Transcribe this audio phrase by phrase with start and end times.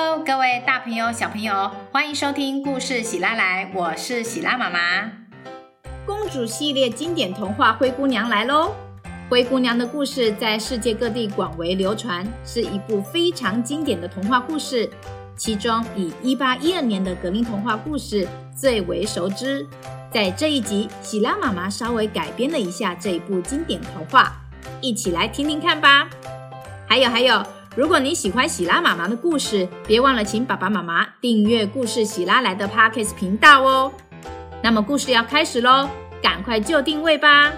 [0.00, 5.10] Hello，各位大朋友、小朋友，欢迎收听故事喜拉来，我是喜拉妈妈。
[6.06, 8.76] 公主系列经典童话《灰姑娘》来喽！
[9.28, 14.88] 灰姑娘的故事在世界各地广为流传，是一部非常经典的童话故事。
[15.36, 18.24] 其中以一八一二年的格林童话故事
[18.54, 19.66] 最为熟知。
[20.12, 24.36] 在这一集，喜拉妈妈稍微改编了一下这一部经典童话，
[24.80, 26.08] 一起来听听看吧。
[26.86, 27.44] 还有还有。
[27.78, 33.92] 如果你喜欢喜拉妈妈的故事，别忘了请爸爸妈妈订阅故事喜拉来的 Podcast 频道哦。
[34.64, 35.88] 那么故事要开始喽，
[36.20, 37.52] 赶快就定位吧！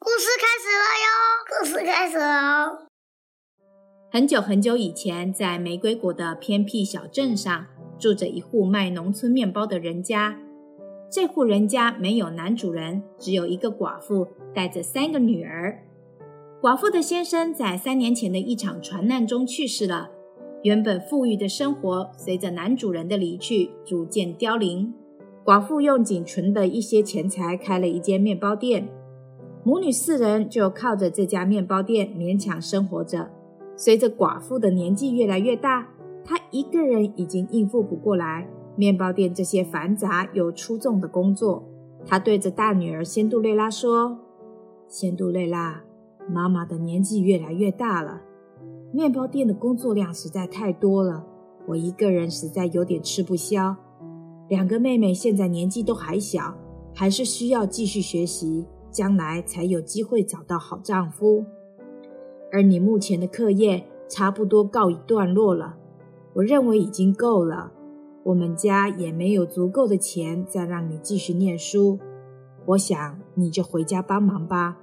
[0.00, 1.14] 故事开始了哟，
[1.46, 2.88] 故事开始了。
[4.10, 7.66] 很久很久以前，在玫瑰国的偏僻小镇上，
[8.00, 10.36] 住着一户卖农村面包的人家。
[11.08, 15.84] 这户人家没有男主人，只有一个寡妇，带着三个女儿。
[16.62, 20.10] 寡妇的先生在三年前的一场船难中去世了。
[20.62, 24.92] 原本富裕的生活随着男主人的离去逐渐凋零。
[25.42, 28.86] 寡妇用仅存的一些钱财开了一间面包店，
[29.64, 33.30] 母女四人就靠着这家面包店勉强生活着。
[33.74, 35.88] 随着寡妇的年纪越来越大，
[36.22, 41.66] 她一个人已经应付不过来面包店这些繁杂又出众的工作。
[42.04, 44.18] 她对着大女儿仙杜蕾拉说
[44.86, 45.84] ：“仙杜蕾拉。”
[46.28, 48.20] 妈妈的年纪越来越大了，
[48.92, 51.24] 面包店的工作量实在太多了，
[51.66, 53.76] 我一个人实在有点吃不消。
[54.48, 56.54] 两个妹妹现在年纪都还小，
[56.92, 61.44] 还是需要继续学习，将来才有机会找到好丈夫。
[62.50, 65.76] 而你目前的课业差不多告一段落了，
[66.32, 67.72] 我认为已经够了。
[68.24, 72.00] 我们家也没有足够的钱再让你继续念书，
[72.66, 74.79] 我想你就回家帮忙吧。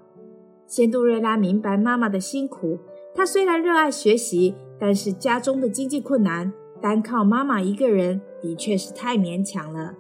[0.68, 2.78] 仙杜瑞拉明白妈妈的辛苦，
[3.16, 6.52] 她虽然热爱学习，但是家中的经济困难，
[6.82, 9.96] 单靠妈妈一个人的确是太勉强了。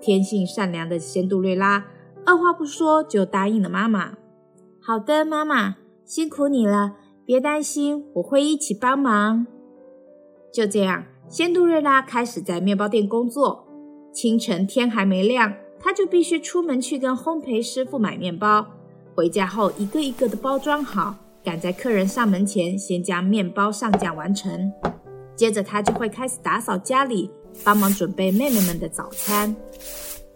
[0.00, 1.86] 天性善良的仙杜瑞拉
[2.24, 4.12] 二话不说就答应了妈妈。
[4.80, 6.94] 好的，妈妈，辛苦你了，
[7.24, 9.46] 别担心，我会一起帮忙。
[10.52, 13.66] 就这样，仙杜瑞拉开始在面包店工作。
[14.12, 18.68] 清晨天还没亮，他就必须出门去跟烘焙师傅买面包。
[19.16, 24.70] 回家后，一个一个的包装好，赶在客人上门前，先将面包上架完成。
[25.34, 27.30] 接着，他就会开始打扫家里，
[27.64, 29.56] 帮忙准备妹妹们的早餐。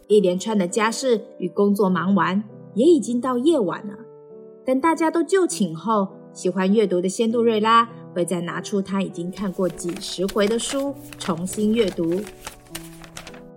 [0.09, 2.43] 一连串的家事与工作忙完，
[2.73, 3.93] 也已经到夜晚了。
[4.65, 12.19] 等大家都就寝后，喜欢阅读的仙杜瑞拉会再拿出他已经看过几十回的书，重新阅读。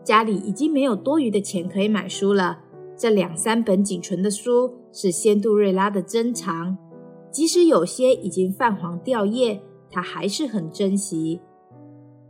[0.04, 2.60] 家里已经没有多余的钱可以买书了。
[2.98, 6.78] 这两三本仅存的书是仙杜瑞拉的珍藏，
[7.32, 9.60] 即使有些已经泛黄掉页，
[9.92, 11.42] 他还是很珍惜。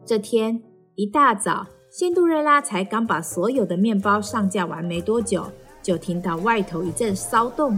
[0.05, 0.63] 这天
[0.95, 5.45] 一大早，仙杜瑞拉才刚把所有的面包上架完没多久，
[5.81, 7.77] 就听到外头一阵骚动。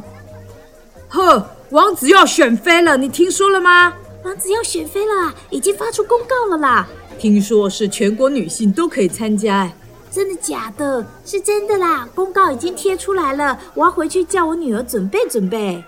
[1.08, 3.92] 呵，王子要选妃了，你听说了吗？
[4.24, 6.88] 王子要选妃了，已经发出公告了啦！
[7.18, 9.76] 听说是全国女性都可以参加，哎。
[10.16, 11.06] 真的假的？
[11.26, 12.08] 是真的啦！
[12.16, 15.84] 公告已经贴出来了，我要回去叫我女儿准备准备。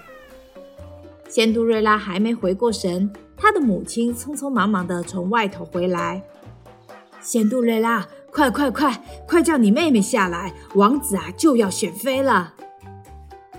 [1.29, 6.21] 仙杜瑞拉还没回过神，她的母亲匆匆忙忙的从外头回来。
[7.21, 10.53] 仙杜瑞拉，快快快，快叫你妹妹下来！
[10.75, 12.53] 王子啊就要选妃了。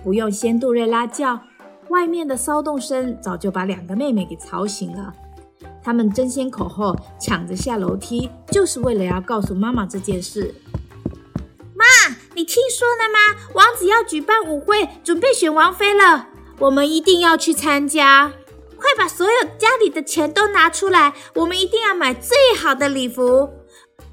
[0.04, 1.40] 不用仙杜瑞拉叫，
[1.88, 5.14] 外面的骚动声早就把两个妹妹给吵醒了。
[5.82, 10.54] 他们争先恐后抢着下楼梯，就是为了要告诉妈妈这件事。
[11.74, 11.84] 妈，
[12.34, 13.40] 你听说了吗？
[13.54, 16.26] 王子要举办舞会，准备选王妃了，
[16.58, 18.32] 我们一定要去参加！
[18.76, 23.50] 快把所有家里的钱都拿出来，我们一定要买最好的礼服。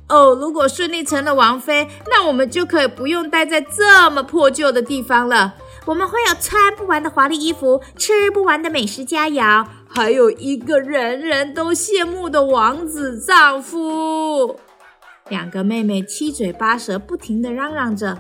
[0.08, 5.56] 哦，如果顺利成了王妃，那我们就可以不用待在这么破旧的地方了。
[5.86, 14.60] 我们会有穿不完的华丽衣服，吃不完的美食佳肴，还有一个人人都羡慕的王子丈夫。
[15.30, 18.18] 两个妹妹七嘴八舌，不停的嚷嚷着：“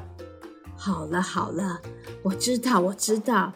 [0.78, 1.82] 好了好了，
[2.24, 3.52] 我知道我知道，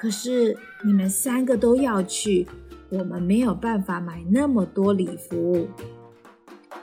[0.00, 2.48] 可是你们三个都要去，
[2.88, 5.68] 我们没有办法买那么多礼服。”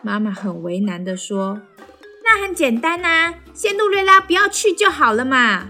[0.03, 1.61] 妈妈很为难的说
[2.23, 5.69] ：“那很简单呐，仙杜瑞拉不要去就好了嘛。”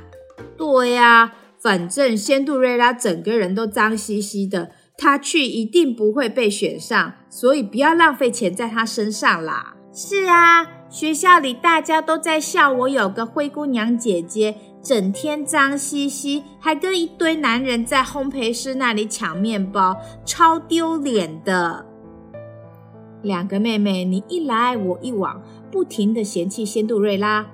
[0.58, 9.76] 对呀，反正仙杜瑞拉整个人都脏兮兮的，他去一定不会被选上，所以不要浪费钱在他身上啦。
[9.94, 19.96] 是啊，学校里大家都在笑我有个灰姑娘姐姐，整天脏兮兮，还跟一堆男人在烘焙师那里抢面包，
[20.26, 21.86] 超丢脸的。
[23.22, 27.48] 两个妹妹你一来我一往，不停的嫌弃仙杜瑞拉。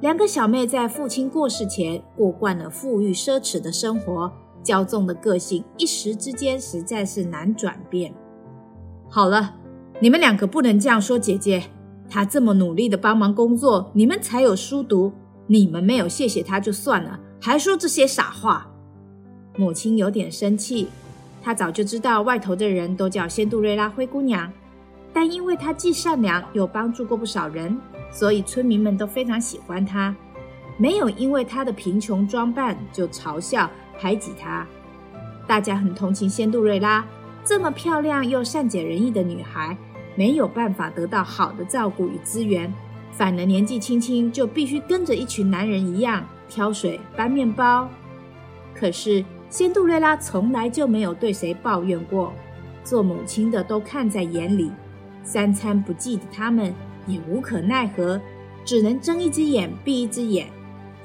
[0.00, 4.30] 两个小妹在父亲过世前过惯了富裕奢侈的生活，
[4.66, 8.12] 骄纵的个性一时之间实在是难转变。
[9.08, 9.54] 好了，
[10.00, 11.62] 你们两个不能这样说姐姐。
[12.08, 15.12] 她这么努力的帮忙工作，你们才有书读。
[15.46, 18.66] 你们没有谢谢她就算了，还说这些傻话。
[19.56, 20.88] 母亲有点生气，
[21.40, 24.52] 她早就知道外头的人都叫仙杜瑞拉灰姑娘，
[25.12, 27.78] 但因为她既善良又帮助过不少人。
[28.10, 30.14] 所以村民们都非常喜欢她，
[30.76, 34.66] 没有因为她的贫穷装扮就嘲笑排挤她。
[35.46, 37.04] 大家很同情仙杜瑞拉，
[37.44, 39.76] 这么漂亮又善解人意的女孩，
[40.14, 42.72] 没有办法得到好的照顾与资源，
[43.12, 47.88] 反而年纪轻轻就必须跟着一群男人一样挑水、搬面包。
[48.74, 52.32] 可是仙杜瑞拉从来就没有对谁抱怨过，
[52.82, 54.70] 做母亲的都看在眼里，
[55.22, 56.74] 三餐不济的他们。
[57.08, 58.20] 也无可奈何，
[58.64, 60.48] 只能睁一只眼闭一只眼。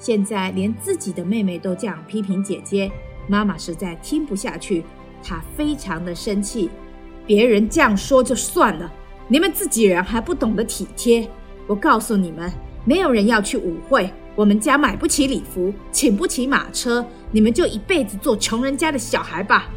[0.01, 2.91] 现在连自己的妹妹都这样批评姐姐，
[3.27, 4.83] 妈妈实在听不下去，
[5.23, 6.71] 她非常的生气。
[7.27, 8.91] 别人这样说就算了，
[9.27, 11.29] 你们自己人还不懂得体贴。
[11.67, 12.51] 我告诉你们，
[12.83, 19.69] 没有人要去舞会，我们家买不起礼服，请不起马车，你们就一辈子做穷人家的小孩吧。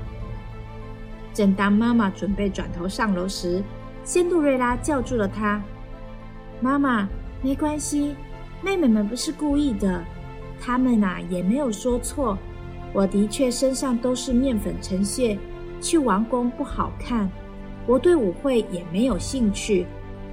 [1.34, 3.62] 正当妈妈准备转头上楼时，
[4.04, 5.62] 仙杜瑞拉叫住了她。
[6.62, 7.06] 妈妈，
[7.42, 8.16] 没关系，
[8.62, 10.02] 妹妹们不是故意的，
[10.64, 12.38] 他们呐也没有说错。
[12.94, 15.36] 我的确身上都是面粉成屑，
[15.78, 17.28] 去王宫不好看。
[17.86, 19.84] 我对舞会也没有兴趣，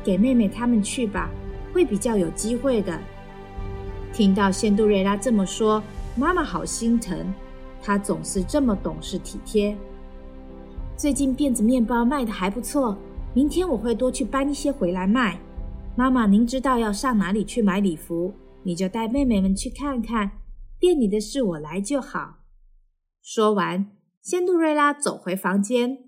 [0.01, 1.29] 给妹妹她们去吧，
[1.73, 2.97] 会比较有机会的。
[4.13, 5.83] 听到仙杜瑞拉这么说，
[6.15, 7.33] 妈妈好心疼，
[7.81, 9.75] 她总是这么懂事体贴。
[10.95, 12.95] 最近辫子面包卖的还不错，
[13.33, 15.37] 明天我会多去搬一些回来卖。
[15.97, 18.33] 妈妈，您知道要上哪里去买礼服，
[18.63, 20.31] 你就带妹妹们去看看。
[20.79, 22.39] 店里的事我来就好。
[23.21, 23.91] 说完，
[24.21, 26.05] 仙杜瑞拉走回房间。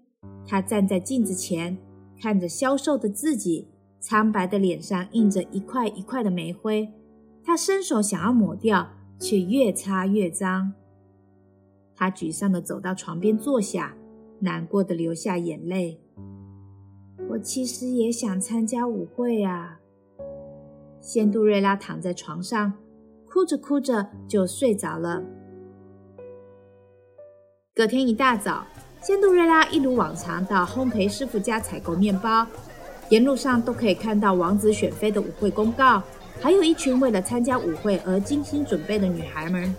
[0.47, 1.77] 她站在镜子前，
[2.19, 3.67] 看着消瘦的自己，
[3.99, 6.91] 苍白的脸上印着一块一块的煤灰。
[7.43, 8.89] 她伸手想要抹掉，
[9.19, 10.73] 却越擦越脏。
[11.95, 13.95] 她沮丧地走到床边坐下，
[14.39, 16.01] 难过的流下眼泪。
[17.29, 19.79] 我其实也想参加舞会啊。
[21.03, 22.71] 仙杜瑞拉躺在床上，
[23.29, 25.21] 哭着哭着就睡着了。
[27.75, 28.65] 隔天一大早，
[29.01, 32.47] 仙杜瑞拉一如往常到烘焙师傅家采购面包，
[33.09, 36.01] 沿路上都可以看到王子选妃的舞会公告，
[36.39, 39.75] 还有一群为了参加舞会而精心准备的女孩们。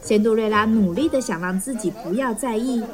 [0.00, 2.84] 仙杜瑞拉努力的想让自己不要在意，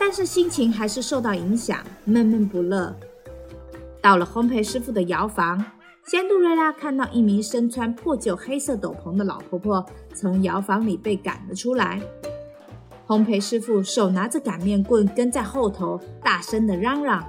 [0.00, 2.92] 但是心情还是受到影响，闷闷不乐。
[4.02, 5.64] 到了烘焙师傅的窑房，
[6.10, 9.84] 仙杜瑞拉看到一名身穿破旧黑色斗篷的老婆婆
[10.14, 12.00] 从窑房里被赶了出来。
[13.06, 17.22] 烘焙师傅手拿着擀面棍跟在后头，大声的嚷嚷：“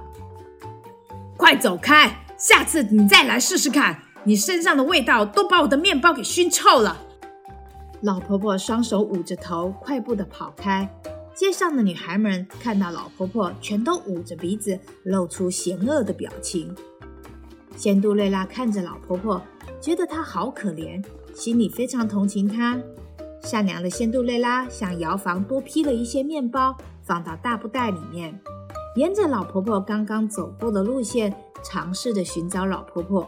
[1.36, 2.24] 快走开！
[2.38, 6.96] 下次你再来试试看，你身上的味道都把我的面包给熏臭了。”
[8.00, 10.88] 老婆婆双手捂着头，快步的跑开。
[11.34, 16.74] 街上的女孩们看到老婆婆，全都捂着鼻子，露出嫌恶的表情。
[17.80, 19.40] 仙杜瑞拉看着老婆婆，
[19.80, 22.78] 觉得她好可怜，心里非常同情她。
[23.42, 28.38] 善良的仙杜瑞拉向窑房多批了一些面包，放到大布袋里面，
[28.96, 31.34] 沿着老婆婆刚刚走过的路线，
[31.64, 33.26] 尝试着寻找老婆婆。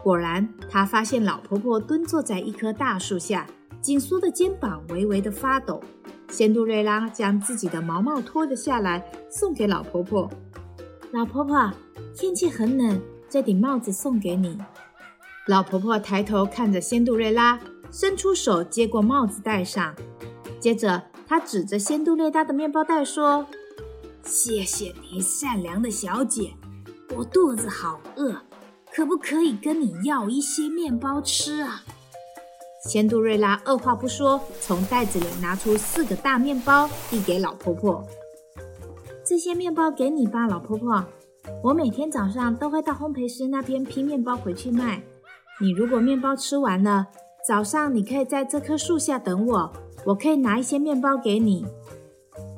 [0.00, 3.48] 果然，她发现老婆婆蹲坐在一棵大树下，
[3.80, 5.80] 紧缩的肩膀微微的发抖。
[6.28, 10.30] 仙杜瑞拉将自己的毛毛脱了下来，送给老婆婆。
[11.10, 11.68] 老婆婆，
[12.14, 14.58] 天气很冷，这顶帽子送给你。
[15.46, 17.58] 老婆婆抬头看着仙杜瑞拉，
[17.90, 19.94] 伸出手接过帽子戴上。
[20.58, 23.46] 接着，她指着仙杜瑞拉的面包袋说
[24.22, 26.52] ：“谢谢你，善良的小姐。
[27.16, 28.36] 我肚子好饿，
[28.92, 31.82] 可不可以跟你要一些面包吃啊？”
[32.88, 38.04] 仙杜瑞拉二话不说，从袋子里拿出四个大面包，递给老婆婆。
[39.24, 41.04] 这些面包给你吧，老婆婆。
[41.62, 45.02] 我每天早上都会到烘焙师那边批面包回去卖。
[45.60, 47.06] 你如果面包吃完了，
[47.46, 49.72] 早上你可以在这棵树下等我，
[50.06, 51.66] 我可以拿一些面包给你。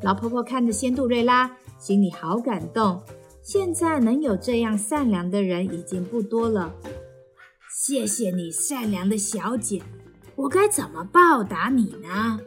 [0.02, 3.00] 老婆婆看着仙杜瑞拉，心里好感动。
[3.42, 6.72] 现在能有这样善良的人已经不多了。
[7.68, 9.82] 谢谢你，善良的小姐。
[10.36, 12.38] 我该怎么报答你呢？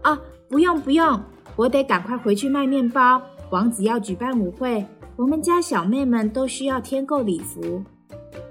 [0.00, 0.18] 啊，
[0.48, 1.22] 不用不用，
[1.56, 3.20] 我得赶快回去卖面包。
[3.50, 4.86] 王子要举办舞会，
[5.20, 7.84] 我们家小妹们都需要添购礼服。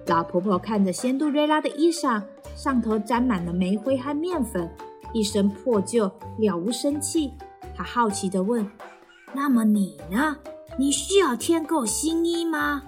[0.05, 2.21] 老婆婆看着仙杜瑞拉的衣裳，
[2.55, 4.69] 上头沾满了煤灰和面粉，
[5.11, 6.03] 一身破旧，
[6.37, 7.33] 了无生气。
[7.75, 8.63] 她好奇地问
[9.33, 10.37] ：“那么你呢？
[10.77, 12.83] 你需要添购新衣吗？”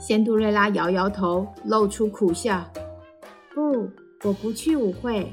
[0.00, 2.64] 仙杜瑞拉摇摇头，露出苦笑
[3.54, 3.90] ：“不，
[4.24, 5.30] 我不去舞会。”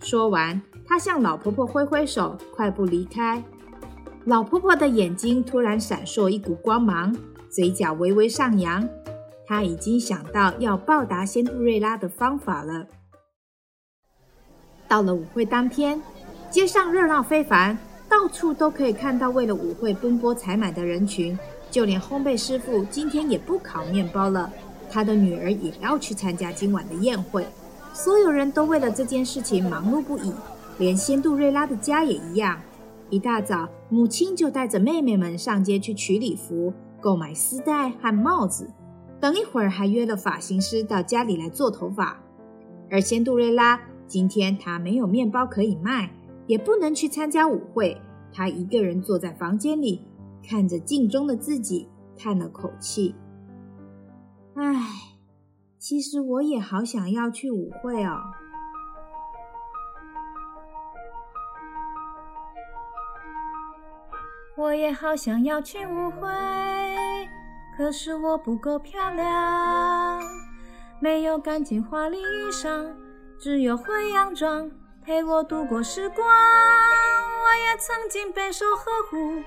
[0.00, 3.44] 说完，她向老婆婆挥挥手，快步离开。
[4.26, 7.16] 老婆婆的眼睛突然闪烁一股光芒，
[7.48, 8.86] 嘴角微微上扬。
[9.46, 12.86] 她已经想到要报答仙杜瑞拉的方法了。
[14.86, 16.02] 到了舞会当天，
[16.50, 17.78] 街上热闹非凡，
[18.10, 21.38] 到处都可以看到为了舞会奔波采买的人群。
[21.70, 24.52] 就连烘焙师傅今天也不烤面包了，
[24.90, 27.46] 他的女儿也要去参加今晚的宴会。
[27.94, 30.32] 所有人都为了这件事情忙碌不已，
[30.78, 32.60] 连仙杜瑞拉的家也一样。
[33.10, 38.70] 一大早，母亲就带着妹妹们上街去取礼服、购买丝带和帽子。
[39.20, 42.22] 等一会儿，还约了发型师到家里来做头发。
[42.88, 46.10] 而仙杜瑞拉今天她没有面包可以卖，
[46.46, 48.00] 也不能去参加舞会。
[48.32, 50.04] 她一个人坐在房间里，
[50.42, 53.14] 看着镜中的自己，叹了口气
[54.54, 54.86] ：“唉，
[55.78, 58.18] 其实我也好想要去舞会哦。”
[64.70, 66.28] 我也好想要去舞会，
[67.76, 70.22] 可是我不够漂亮，
[71.00, 72.86] 没有干净华丽衣裳，
[73.36, 74.70] 只有灰洋装
[75.04, 76.24] 陪我度过时光。
[76.24, 79.42] 我也曾经备受呵护，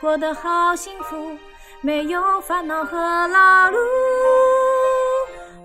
[0.00, 1.38] 过得好幸福，
[1.80, 3.76] 没有烦恼和劳碌。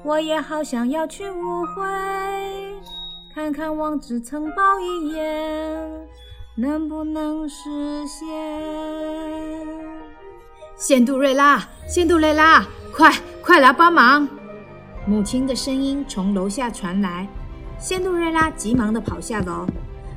[0.04, 1.82] 我也好想要去舞会，
[3.34, 6.08] 看看王子城堡一眼。
[6.62, 8.28] 能不能实现？
[10.76, 14.28] 仙杜瑞拉，仙杜瑞拉，快快来帮忙！
[15.08, 17.26] 母亲的声音从楼下传来。
[17.78, 19.66] 仙杜瑞拉急忙地跑下楼。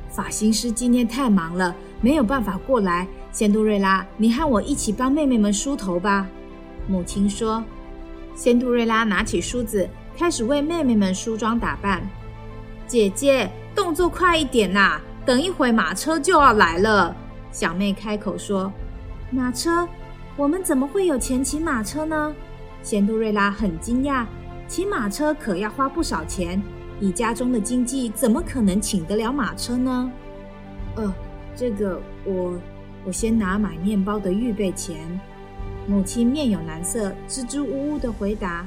[0.09, 3.07] 发型师今天太忙了，没有办法过来。
[3.31, 6.27] 仙杜瑞拉，你和我一起帮妹妹们梳头吧。
[6.89, 7.63] 母亲说。
[8.35, 12.05] 仙杜瑞拉拿起梳子，开始为妹妹们梳妆打扮。
[12.85, 14.99] 姐姐，动作快一点呐！
[15.25, 17.15] 等一会，马车就要来了。
[17.51, 18.71] 小妹开口说
[19.31, 19.87] ：“马车？
[20.35, 22.35] 我们怎么会有钱骑马车呢？”
[22.83, 24.25] 仙杜瑞拉很惊讶，
[24.67, 26.61] 骑马车可要花不少钱，
[26.99, 30.11] 以家中的经济，怎么可能请得了马车呢？
[30.95, 31.13] 呃，
[31.55, 32.59] 这个我
[33.05, 34.97] 我先拿买面包的预备钱。
[35.87, 38.65] 母亲面有难色，支支吾吾的回答：“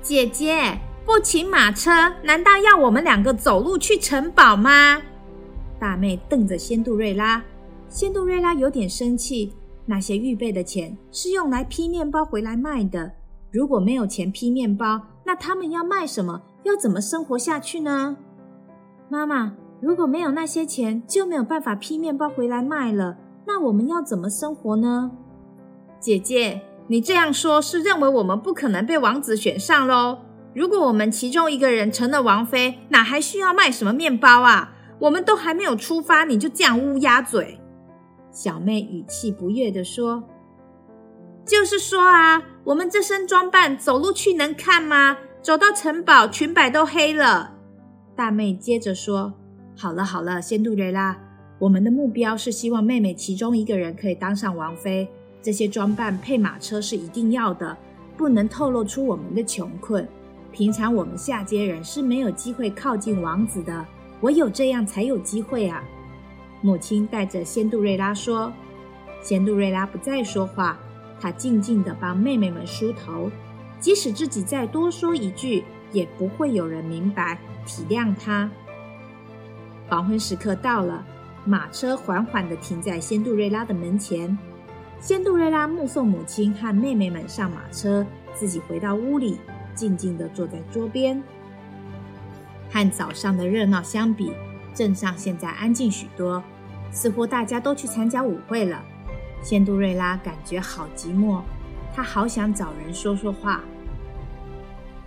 [0.00, 1.90] 姐姐不骑马车，
[2.22, 5.02] 难道要我们两个走路去城堡吗？”
[5.80, 7.42] 大妹瞪着仙杜瑞拉，
[7.88, 9.54] 仙杜瑞拉有点生气。
[9.86, 13.12] 那些预备的钱是用来批面包回来卖的，
[13.50, 16.42] 如果没有钱批面包，那他们要卖什么？
[16.62, 18.18] 要怎么生活下去呢？
[19.08, 23.16] 妈妈，如果没有那些钱，就没有办法批面包回来卖了。
[23.46, 25.10] 那我们要怎么生活呢？
[25.98, 30.18] 姐姐，你这样说是认为我们不可能被王子选上喽？
[30.54, 34.76] 如果我们其中一个人成了王妃，哪还需要卖什么面包啊？
[35.00, 37.58] 我们都还没有出发，你就这样乌鸦嘴？
[38.30, 40.22] 小妹语气不悦地说
[41.44, 45.16] ：“就是说啊，我们这身装扮走路去能看吗？
[45.42, 47.54] 走到城堡，裙摆都黑了。”
[48.14, 49.32] 大妹接着说
[49.74, 51.18] ：“好了好了，仙杜瑞拉，
[51.58, 55.08] 我们的目标是希望妹妹其中一个人可以当上王妃。
[55.40, 57.74] 这些装扮配马车是一定要的，
[58.18, 60.06] 不能透露出我们的穷困。
[60.52, 63.84] 平常我们下街人是没有机会靠近王子的。”
[64.20, 65.82] 唯有这样才有机会啊！
[66.60, 68.52] 母亲带着仙杜瑞拉说。
[69.22, 70.78] 仙杜瑞拉不再说话，
[71.20, 73.30] 她静静地帮妹妹们梳头。
[73.78, 78.50] 即使自己再多说一句，也不会有人明白体谅她。
[79.88, 81.04] 黄昏时刻到了，
[81.44, 84.36] 马车缓缓地停在仙杜瑞拉的门前。
[85.00, 89.38] 仙杜瑞拉目送母亲和妹妹们上马车，自己回到屋里，
[89.74, 91.22] 静静地坐在桌边。
[92.70, 94.32] 和早上的热闹相比，
[94.74, 96.42] 镇上现在安静许多，
[96.92, 98.82] 似乎大家都去参加舞会了。
[99.42, 101.40] 仙杜瑞拉感觉好寂寞，
[101.94, 103.62] 她好想找人说说话。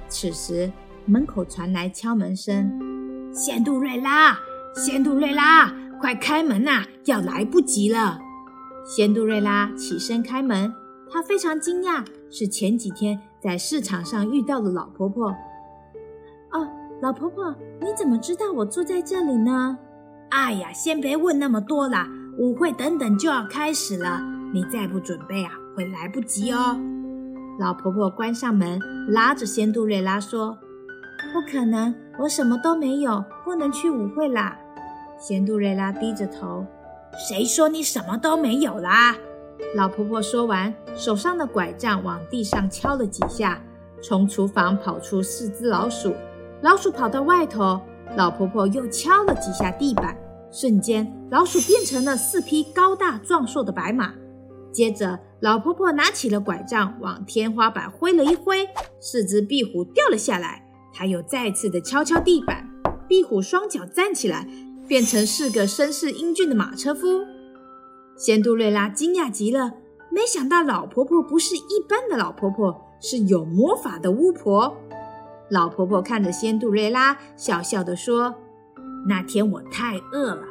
[0.09, 0.71] 此时，
[1.05, 2.79] 门口传来敲门声
[3.33, 4.37] ：“仙杜瑞拉，
[4.75, 8.19] 仙杜瑞拉，快开门呐，要来不及了！”
[8.85, 10.73] 仙杜瑞拉起身开门，
[11.11, 15.33] 她非常惊讶，是前几天在市场上遇到的老婆婆。
[17.03, 19.77] 老婆婆，你怎么知道我住在这里呢？
[20.29, 22.07] 哎呀，先别问那么多啦，
[22.37, 24.21] 舞会等等就要开始了，
[24.53, 26.79] 你再不准备啊，会来不及哦。
[27.59, 28.79] 老婆婆关上门，
[29.09, 30.57] 拉着仙杜瑞拉说
[31.33, 34.57] ：“不可能，我什么都没有，不能去舞会啦。”
[35.19, 36.65] 仙杜瑞拉低着头
[37.27, 39.13] ：“谁说你什么都没有啦？”
[39.75, 43.61] 老婆婆说完，手上的拐杖往地上敲了几下，
[44.01, 46.15] 从厨房跑出四只老鼠。
[46.63, 47.77] 老鼠跑到外头，
[48.15, 50.17] 老婆婆又敲了几下地板，
[50.49, 54.13] 瞬间老鼠变成了四匹高大壮硕的白马。
[54.71, 58.65] 接着，老婆婆拿起了拐杖往天花板挥了一挥，
[59.01, 60.65] 四只壁虎掉了下来。
[60.93, 62.65] 她又再次的敲敲地板，
[63.09, 64.47] 壁虎双脚站起来，
[64.87, 67.25] 变成四个身世英俊的马车夫。
[68.15, 69.73] 仙杜瑞拉惊讶极了，
[70.09, 74.73] 没想到老婆婆不是一般的老婆婆，是有魔法的巫婆。
[75.53, 78.33] 老婆婆看着仙杜瑞拉，笑笑地说
[79.07, 80.41] ：“那天我太饿了，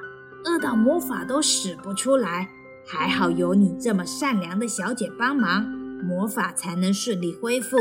[0.44, 2.48] 饿到魔法都使不出来，
[2.86, 5.64] 还好有你这么善良的小姐帮忙，
[6.04, 7.78] 魔法才能顺利恢复。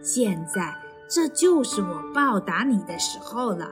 [0.00, 0.74] 现在
[1.06, 3.70] 这就是我报答你的时候了。”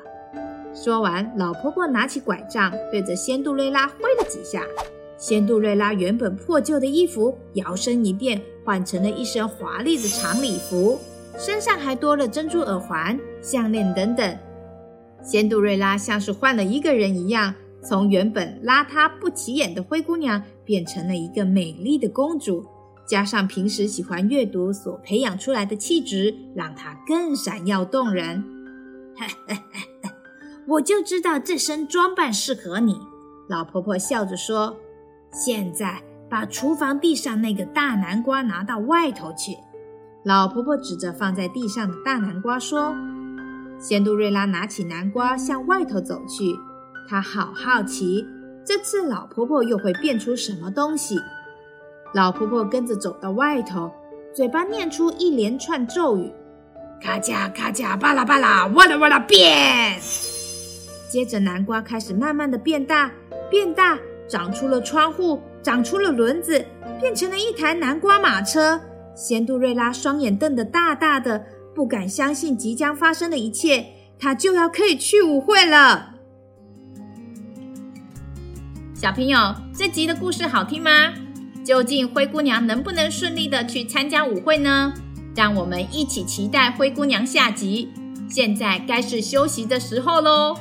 [0.76, 4.62] 说完，老婆婆拿起拐杖，对着仙杜瑞拉挥了几下。
[5.17, 11.00] 仙杜瑞拉原本破旧的衣服摇身一变，换成了一身华丽的长礼服，
[11.38, 14.38] 身上还多了珍珠耳环、项链等等。
[15.23, 22.64] 仙杜瑞拉像是换了一个人一样，从原本邋遢不起眼的灰姑娘变成了一个美丽的公主。
[23.07, 28.43] 加上平时喜欢阅读所培养出来的气质，让她更闪耀动人。
[30.67, 32.99] 我就知道这身装扮适合你，
[33.49, 34.76] 老婆婆笑着说。
[35.31, 36.00] 现在
[36.31, 39.57] 把厨房地上那个大南瓜拿到外头去。
[40.25, 42.97] 老婆婆指着放在地上的大南瓜说
[43.78, 46.59] ：“仙杜瑞拉拿起南瓜向外头走去。
[47.07, 48.26] 她好好奇，
[48.64, 51.21] 这次老婆婆又会变出什么东西。”
[52.14, 53.93] 老婆婆跟着走到外头，
[54.35, 56.33] 嘴巴念出一连串咒语
[57.02, 60.01] ：“咔嚓咔嚓，巴拉巴拉，哇啦哇啦，变！”
[61.11, 63.12] 接着南瓜开始慢慢的变大，
[63.51, 63.99] 变大。
[64.27, 66.64] 长出了窗户，长出了轮子，
[66.99, 68.81] 变成了一台南瓜马车。
[69.14, 73.87] 仙杜瑞拉双眼瞪得大大的，不敢相信即将发生的一切。
[74.18, 76.14] 她就要可以去舞会了。
[78.94, 80.90] 小朋友，这集的故事好听吗？
[81.64, 84.92] 究竟灰姑娘能不能顺利的去参加舞会呢？
[85.35, 87.90] 让我们一起期待灰姑娘下集。
[88.29, 90.57] 现在该是休息的时候喽。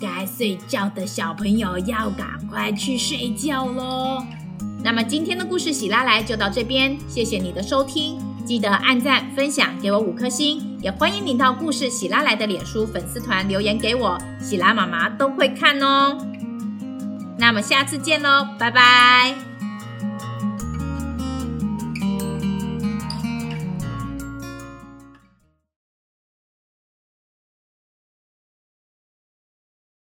[0.00, 4.24] 该睡觉的小朋友要赶快去睡觉喽。
[4.82, 16.16] 那么今天的故事喜拉来就到这边，谢谢你的收听，记得按赞、分享，给我五颗星，也欢迎你到故事喜拉来的脸书粉丝团留言给我，喜拉妈妈都会看哦。
[17.38, 19.47] 那么下次见喽，拜拜。